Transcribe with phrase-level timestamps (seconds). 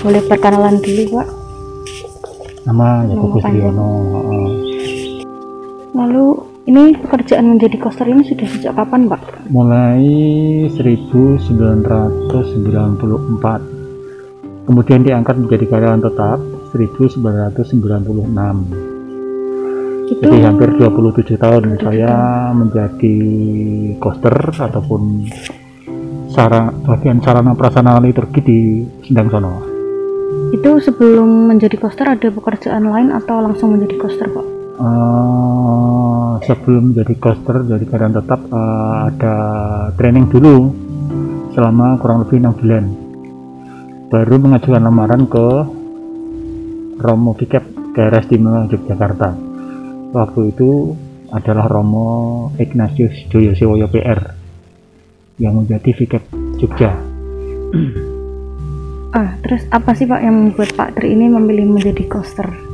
[0.00, 1.28] boleh perkenalan dulu pak.
[2.60, 4.52] Nama ya heeh.
[5.90, 6.38] lalu
[6.70, 9.18] ini pekerjaan menjadi coaster ini sudah sejak kapan pak?
[9.50, 9.98] Mulai
[10.70, 11.50] 1994
[14.70, 16.38] kemudian diangkat menjadi karyawan tetap
[16.70, 17.66] 1996
[20.10, 23.16] itu jadi hampir 27 tahun saya menjadi
[23.98, 25.26] coaster ataupun
[26.30, 29.69] sarana bagian sarana prasarana liturgi di Sendang Sono
[30.50, 34.46] itu sebelum menjadi coaster ada pekerjaan lain atau langsung menjadi coaster pak?
[34.80, 39.34] Eh, sebelum jadi coaster jadi karyawan tetap eh, ada
[39.94, 40.74] training dulu
[41.54, 42.84] selama kurang lebih enam bulan.
[44.10, 45.46] Baru mengajukan lamaran ke
[46.98, 49.30] Romo Vikep daerah istimewa Yogyakarta.
[50.10, 50.98] Waktu itu
[51.30, 54.34] adalah Romo Ignatius Joyo Sewoyo PR
[55.38, 56.26] yang menjadi Vikep
[56.58, 56.90] Jogja
[59.10, 62.70] ah terus apa sih pak yang membuat pak Tri ini memilih menjadi coaster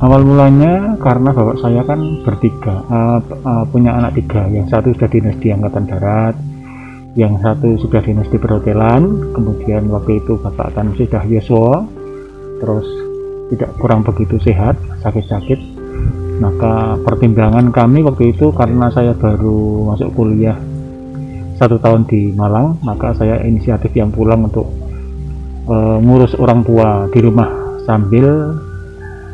[0.00, 4.48] Awal mulanya karena bapak saya kan bertiga, eh, eh, punya anak tiga.
[4.48, 6.34] Yang satu sudah dinas di Angkatan Darat,
[7.20, 9.36] yang satu sudah dinas di perhotelan.
[9.36, 11.84] Kemudian waktu itu bapak kan sudah yeswa,
[12.64, 12.88] terus
[13.52, 15.60] tidak kurang begitu sehat, sakit-sakit.
[16.40, 20.56] Maka pertimbangan kami waktu itu karena saya baru masuk kuliah
[21.60, 24.64] satu tahun di Malang, maka saya inisiatif yang pulang untuk
[25.64, 27.48] eh, ngurus orang tua di rumah
[27.84, 28.54] sambil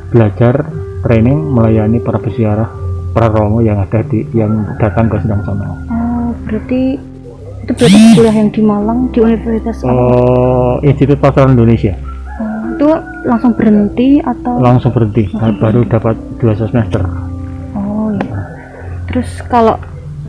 [0.09, 0.67] belajar
[1.03, 2.71] training melayani para peziarah
[3.11, 5.67] para romo yang ada di yang datang ke Sedang Sono.
[5.87, 6.99] oh berarti
[7.67, 9.83] itu berarti kuliah yang di Malang di Universitas?
[9.83, 11.95] Oh, Institut Pastoral Indonesia
[12.37, 12.89] Oh, itu
[13.25, 17.01] langsung berhenti atau langsung berhenti baru dapat dua semester.
[17.73, 18.39] oh iya
[19.09, 19.81] terus kalau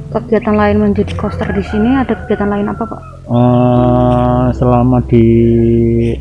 [0.08, 5.28] kegiatan lain menjadi coaster di sini ada kegiatan lain apa pak Eh, selama di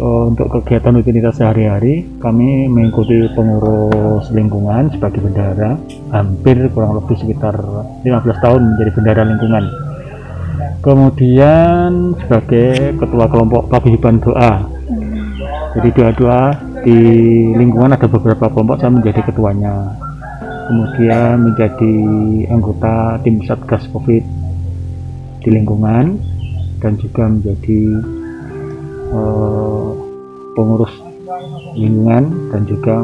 [0.02, 5.78] oh, untuk kegiatan rutinitas sehari-hari kami mengikuti pengurus lingkungan sebagai bendara
[6.10, 7.54] hampir kurang lebih sekitar
[8.02, 9.64] 15 tahun menjadi bendara lingkungan.
[10.82, 14.66] Kemudian sebagai ketua kelompok paguyuban doa.
[15.78, 16.98] Jadi doa-doa di
[17.54, 19.94] lingkungan ada beberapa kelompok saya menjadi ketuanya.
[20.66, 21.94] Kemudian menjadi
[22.50, 24.26] anggota tim satgas covid
[25.38, 26.34] di lingkungan
[26.80, 27.80] dan juga menjadi
[29.12, 29.88] eh,
[30.56, 30.94] pengurus
[31.76, 32.96] lingkungan dan juga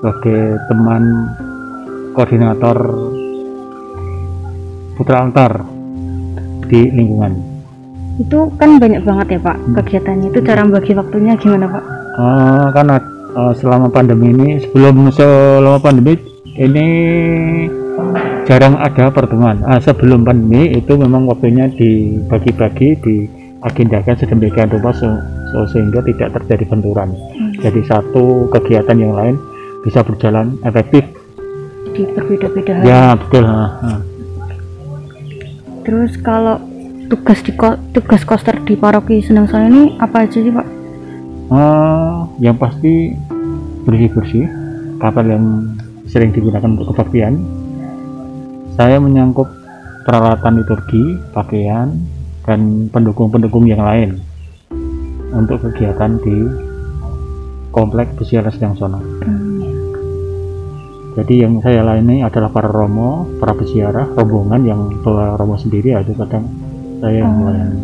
[0.00, 1.02] sebagai teman
[2.16, 2.78] koordinator
[4.96, 5.64] putra altar
[6.70, 7.32] di lingkungan.
[8.20, 10.28] Itu kan banyak banget ya pak kegiatannya.
[10.28, 11.84] Itu cara membagi waktunya gimana pak?
[12.20, 12.96] Eh, karena
[13.36, 16.20] eh, selama pandemi ini sebelum selama pandemi
[16.60, 16.86] ini
[18.50, 19.62] jarang ada pertemuan.
[19.62, 25.22] Ah, sebelum pandemi itu memang waktunya dibagi-bagi diagendakan sedemikian rupa se-
[25.54, 27.14] se- sehingga tidak terjadi benturan.
[27.62, 29.38] Jadi satu kegiatan yang lain
[29.86, 31.06] bisa berjalan efektif.
[31.94, 33.98] Di berbeda-beda ya betul ah, ah.
[35.82, 36.62] terus kalau
[37.10, 40.66] tugas di ko- tugas coaster di paroki Senang Sono ini apa aja sih pak?
[41.50, 43.10] Eh, yang pasti
[43.82, 44.46] bersih-bersih
[45.02, 45.44] kapal yang
[46.06, 47.42] sering digunakan untuk kebaktian
[48.80, 49.44] saya menyangkut
[50.08, 51.92] peralatan liturgi pakaian
[52.48, 54.16] dan pendukung-pendukung yang lain
[55.36, 56.48] untuk kegiatan di
[57.76, 59.04] komplek Pesiara Sedang Sono.
[59.20, 59.60] Hmm,
[61.12, 66.16] jadi yang saya layani adalah para romo para peziarah rombongan yang bawa romo sendiri ada
[66.16, 66.48] kadang
[67.04, 67.52] saya yang Oh.
[67.52, 67.80] melayani.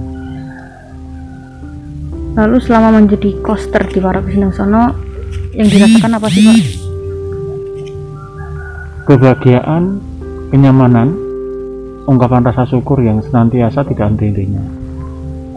[2.40, 4.96] Lalu selama menjadi coaster di Senang Sono
[5.52, 6.56] yang dirasakan apa sih pak?
[9.06, 10.15] Kebahagiaan,
[10.50, 11.10] kenyamanan,
[12.06, 14.62] ungkapan rasa syukur yang senantiasa tidak henti-hentinya.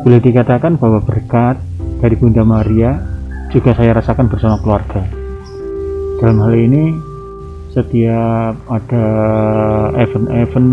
[0.01, 1.59] Boleh dikatakan bahwa berkat
[1.99, 2.97] dari Bunda Maria
[3.51, 5.03] juga saya rasakan bersama keluarga.
[6.19, 6.83] Dalam hal ini,
[7.75, 9.05] setiap ada
[9.99, 10.71] event-event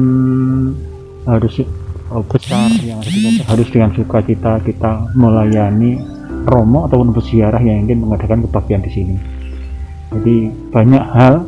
[1.27, 3.03] harus eh, besar yang
[3.45, 5.99] harus dengan sukacita kita melayani
[6.47, 9.17] romo ataupun peziarah yang ingin mengadakan kebaktian di sini.
[10.15, 10.37] Jadi
[10.71, 11.43] banyak hal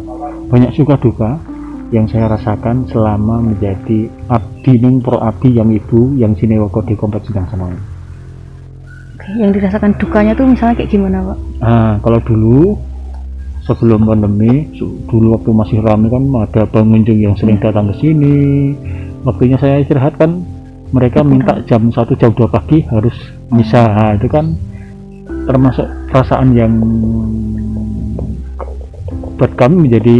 [0.50, 1.38] banyak suka duka
[1.88, 7.32] yang saya rasakan selama menjadi abdi ning pro abdi yang ibu yang sinewoko di kompleks
[7.32, 7.72] Sidang Senang.
[9.16, 12.76] Oke, yang dirasakan dukanya tuh misalnya kayak gimana pak Nah, kalau dulu
[13.64, 14.68] sebelum pandemi,
[15.08, 18.72] dulu waktu masih ramai kan ada pengunjung yang sering datang ke sini.
[19.24, 20.40] Waktunya saya istirahat kan
[20.88, 23.16] mereka minta jam 1 jam 2 pagi harus
[23.52, 23.84] misa.
[23.84, 24.56] Nah, itu kan
[25.44, 26.72] termasuk perasaan yang
[29.38, 30.18] buat kami menjadi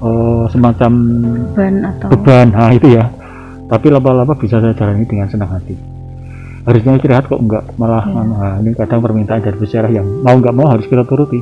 [0.00, 0.92] eh, semacam
[1.52, 3.06] beban atau beban nah itu ya
[3.66, 5.74] tapi laba-laba bisa saya jalani dengan senang hati
[6.60, 8.20] harusnya istirahat kok enggak malah Iya.
[8.22, 11.40] nah, ini kadang permintaan dari peziarah yang mau nggak mau harus kita turuti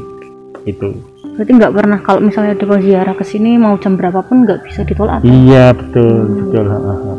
[0.64, 0.90] itu
[1.34, 5.22] berarti nggak pernah kalau misalnya ada ziarah ke sini mau jam berapapun nggak bisa ditolak
[5.22, 6.38] iya betul Hmm.
[6.44, 7.12] betul ha, ha, ha.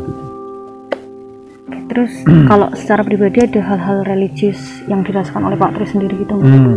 [1.66, 2.12] Oke, terus
[2.50, 6.34] kalau secara pribadi ada hal-hal religius yang dirasakan oleh Pak Tri sendiri gitu?
[6.36, 6.76] Hmm,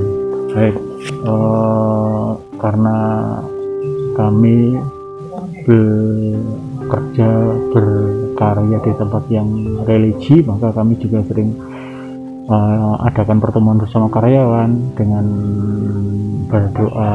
[0.51, 0.75] baik.
[1.04, 2.98] Eh, karena
[4.13, 4.77] kami
[5.63, 7.30] bekerja
[7.74, 9.50] berkarya di tempat yang
[9.88, 11.56] religi, maka kami juga sering
[12.50, 15.25] eh, adakan pertemuan bersama karyawan dengan
[16.48, 17.12] berdoa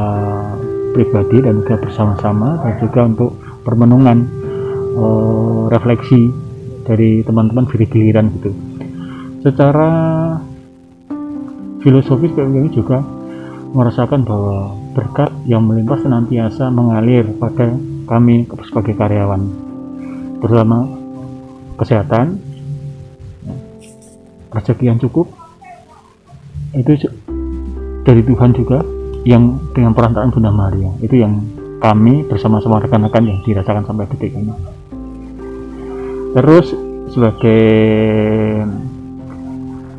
[0.93, 3.31] pribadi dan juga bersama-sama dan juga untuk
[3.63, 4.17] permenungan
[4.97, 6.31] eh, refleksi
[6.89, 8.51] dari teman-teman giliran gitu.
[9.45, 9.91] Secara
[11.79, 12.99] filosofis kami juga
[13.71, 17.73] merasakan bahwa berkat yang melimpah senantiasa mengalir pada
[18.09, 19.41] kami sebagai karyawan.
[20.41, 20.89] Terutama
[21.77, 22.41] kesehatan
[24.49, 25.29] rezeki yang cukup
[26.73, 27.09] itu
[28.05, 28.81] dari Tuhan juga
[29.27, 30.89] yang dengan perantaraan Bunda Maria.
[31.03, 31.43] Itu yang
[31.79, 34.53] kami bersama-sama rekan-rekan yang dirasakan sampai detik ini.
[36.33, 36.73] Terus
[37.09, 37.65] sebagai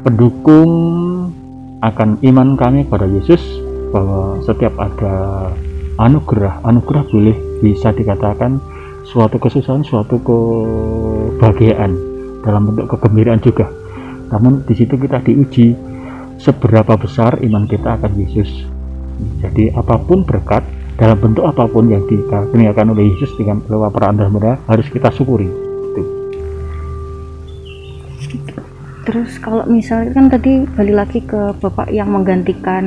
[0.04, 0.70] pendukung
[1.80, 3.40] akan iman kami pada Yesus
[3.90, 5.14] bahwa setiap ada
[6.00, 8.62] anugerah anugerah boleh bisa dikatakan
[9.04, 11.92] suatu kesusahan suatu kebahagiaan
[12.40, 13.68] dalam bentuk kegembiraan juga.
[14.30, 15.74] Namun di situ kita diuji
[16.40, 18.48] seberapa besar iman kita akan Yesus.
[19.44, 20.64] Jadi apa pun berkat
[20.96, 25.69] dalam bentuk apa pun yang dikaruniakan oleh Yesus dengan lewat peran mereka harus kita syukuri
[29.10, 32.84] Terus kalau misalnya kan tadi balik lagi ke bapak yang menggantikan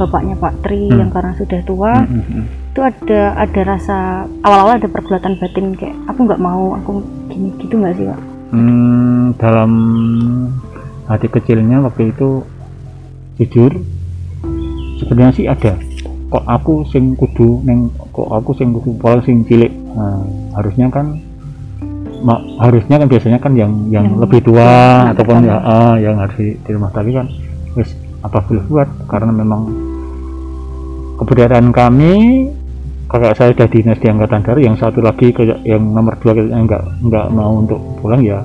[0.00, 1.04] bapaknya Pak Tri Hmm.
[1.04, 2.44] yang karena sudah tua, Mm, mm, mm.
[2.72, 7.76] itu ada ada rasa awal-awal ada pergulatan batin kayak aku nggak mau, aku gini gitu
[7.76, 8.20] nggak sih Pak?
[8.48, 9.72] Hmm, dalam
[11.04, 12.40] hati kecilnya waktu itu
[13.36, 13.72] jujur
[14.96, 15.76] sebenarnya sih ada
[16.28, 20.20] kok aku sing kudu neng kok aku sing kudu pol sing cilik nah,
[20.56, 21.16] harusnya kan
[22.58, 26.36] harusnya kan biasanya kan yang yang Yang lebih tua yang ataupun ya ah, yang harus
[26.36, 26.90] di, di rumah.
[26.90, 27.26] Tapi kan
[27.78, 27.90] wis
[28.22, 28.88] apa boleh buat?
[29.06, 29.62] Karena memang
[31.18, 32.12] keberadaan kami
[33.08, 36.60] kakak saya sudah dinas di angkatan darat yang satu lagi kayak yang nomor dua kayaknya
[36.68, 38.44] nggak nggak mau untuk pulang ya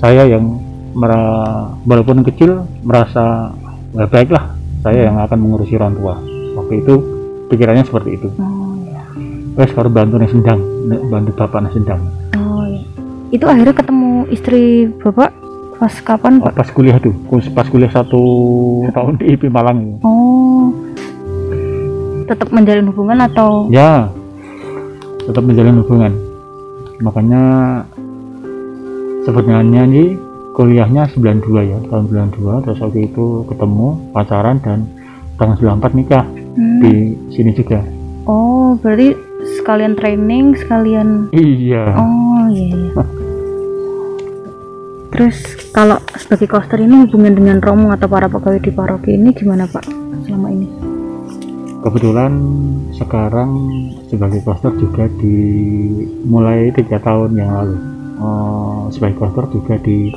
[0.00, 0.56] saya yang
[0.96, 3.52] mera- walaupun kecil merasa
[3.94, 6.14] ya baiklah saya yang akan mengurusi orang tua.
[6.58, 6.94] Waktu itu
[7.48, 8.28] pikirannya seperti itu.
[8.42, 9.02] Oh ya.
[9.54, 10.58] wes kalau bantu nih sendang
[10.90, 12.02] nek bantu bapak nih sendang.
[12.02, 12.21] Oh ya.
[13.32, 14.62] Itu akhirnya ketemu istri
[14.94, 15.32] bapak
[15.74, 16.54] pas kapan Oh, Pak?
[16.54, 17.10] pas kuliah tuh
[17.50, 18.22] pas kuliah satu
[18.92, 20.70] tahun di IP Malang Oh.
[22.22, 24.06] Tetap menjalin hubungan atau ya
[25.22, 26.12] tetap menjalin hubungan
[26.98, 27.42] makanya
[29.22, 30.18] sebenarnya nih
[30.52, 34.86] kuliahnya 92 ya tahun 92 terus waktu itu ketemu pacaran dan
[35.36, 36.84] tahun 94 nikah Hmm.
[36.84, 36.92] di
[37.32, 37.80] sini juga
[38.22, 39.16] Oh, berarti
[39.56, 42.76] sekalian training, sekalian iya Oh iya.
[42.92, 43.02] iya.
[45.12, 45.36] Terus
[45.70, 49.84] kalau sebagai koster ini hubungan dengan romo atau para pegawai di paroki ini gimana Pak
[50.24, 50.68] selama ini?
[51.82, 52.32] kebetulan
[52.94, 53.50] sekarang
[54.06, 55.34] sebagai koster juga di
[56.22, 57.76] mulai tiga tahun yang lalu
[58.22, 60.14] eh, sebagai koster juga di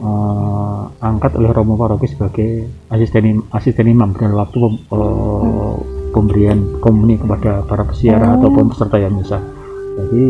[0.00, 5.74] eh, angkat oleh Romo Paroki sebagai asisten asisten imam pada waktu pem- eh,
[6.12, 7.88] pemberian komuni kepada para Oh.
[7.92, 9.44] peziarah ataupun peserta yang misa
[9.92, 10.24] jadi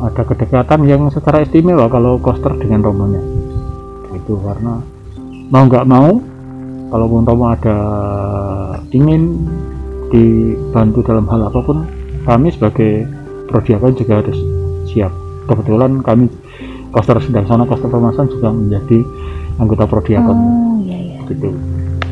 [0.00, 3.20] ada kedekatan yang secara istimewa kalau koster dengan romonya
[4.16, 4.80] itu karena
[5.50, 6.18] mau nggak mau
[6.90, 7.78] kalaupun Romo ada
[8.90, 9.46] ingin
[10.10, 11.86] dibantu dalam hal apa pun
[12.26, 13.06] kami sebagai
[13.46, 14.38] prodiakon juga harus
[14.90, 15.14] siap
[15.46, 16.26] kebetulan kami
[16.90, 19.06] koster sedang sana koster pemasan juga menjadi
[19.62, 21.18] anggota prodiakon Oh iya iya.
[21.30, 21.54] gitu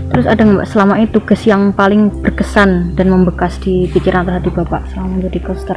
[0.08, 4.50] Terus ada nggak selama ini tugas yang paling berkesan dan membekas di pikiran atau hati
[4.50, 5.76] Bapak selama menjadi koster?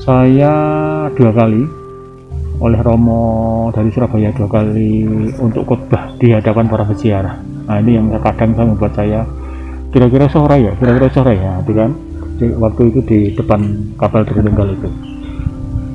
[0.00, 0.52] Saya
[1.12, 1.62] dua kali
[2.60, 5.04] oleh Romo dari Surabaya dua kali
[5.36, 7.36] untuk khotbah di hadapan para peziarah.
[7.68, 9.24] Nah ini yang kadang saya membuat saya
[9.90, 11.90] kira-kira sore ya kira-kira sore ya itu kan?
[12.40, 13.60] Di- waktu itu di depan
[14.00, 14.88] kapal Tritunggal itu.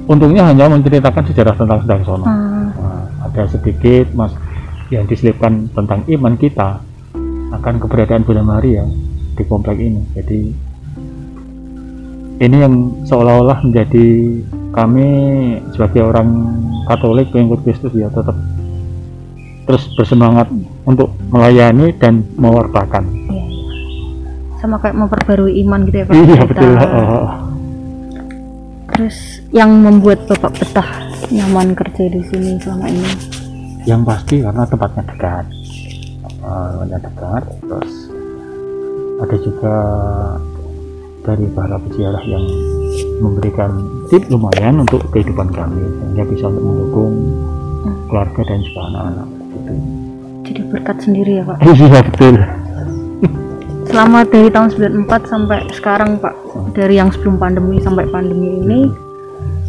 [0.05, 2.25] Untungnya hanya menceritakan sejarah tentang sedang sono.
[2.29, 4.33] Ah, Nah, ada sedikit mas
[4.93, 6.77] yang diselipkan tentang iman kita
[7.49, 8.85] akan keberadaan Bunda Maria
[9.33, 10.01] di komplek ini.
[10.13, 10.39] Jadi
[12.37, 12.73] ini yang
[13.03, 14.07] seolah-olah menjadi
[14.71, 15.07] kami
[15.71, 16.29] sebagai orang
[16.85, 18.35] Katolik pengikut Kristus ya tetap
[19.65, 20.45] terus bersemangat
[20.85, 23.01] untuk melayani dan mewartakan.
[23.25, 23.43] iya.
[24.55, 26.13] Sama kayak memperbarui iman gitu ya Pak?
[26.13, 26.73] Iya Kita- betul.
[26.77, 27.29] Oh,
[28.87, 29.17] terus
[29.49, 30.89] yang membuat bapak betah
[31.27, 33.11] nyaman kerja di sini selama ini
[33.83, 35.45] yang pasti karena tempatnya dekat
[36.37, 37.93] Eh, tempatnya dekat terus
[39.17, 39.75] ada juga
[41.25, 42.45] dari para peziarah yang
[43.19, 43.81] memberikan
[44.13, 47.13] tip lumayan untuk kehidupan kami sehingga bisa untuk mendukung
[48.07, 49.73] keluarga dan juga anak-anak gitu.
[50.45, 51.57] jadi berkat sendiri ya pak?
[51.65, 52.35] Iya betul.
[53.85, 54.69] Selama dari tahun
[55.07, 56.35] 94 sampai sekarang pak.
[56.73, 58.79] Dari yang sebelum pandemi sampai pandemi ini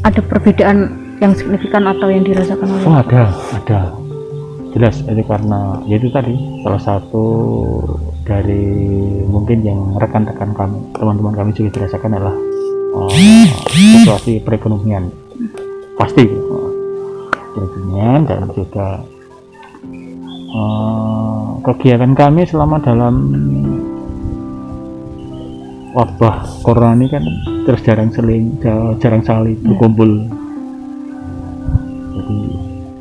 [0.02, 3.22] ada perbedaan yang signifikan atau yang dirasakan oleh oh ada
[3.56, 3.80] ada.
[4.76, 7.24] Jelas itu karena ya itu tadi salah satu
[8.26, 8.66] dari
[9.30, 12.36] mungkin yang rekan-rekan kami teman-teman kami juga dirasakan adalah
[13.14, 13.46] eh,
[14.02, 15.06] situasi perekonomian.
[15.94, 16.26] Pasti.
[16.26, 16.70] Eh,
[17.54, 19.06] perekonomian dan juga
[20.50, 23.14] eh, kegiatan kami selama dalam
[25.94, 27.24] wabah corona ini kan
[27.64, 30.26] terus jarang seling ja- jarang saling berkumpul.
[32.10, 32.38] Jadi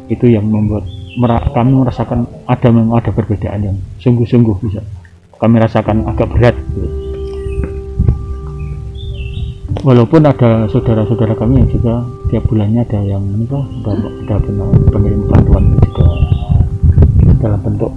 [0.06, 0.86] itu yang membuat
[1.56, 4.86] kami merasakan ada memang ada perbedaan yang sungguh-sungguh bisa
[5.36, 6.56] kami rasakan agak berat
[9.86, 12.02] walaupun ada saudara-saudara kami yang juga
[12.32, 14.16] tiap bulannya ada yang ini kok benar-
[14.90, 16.08] pengirim bantuan juga
[17.44, 17.94] dalam bentuk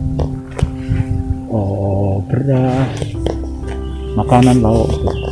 [1.49, 2.91] oh, beras
[4.19, 5.28] makanan lauk gitu.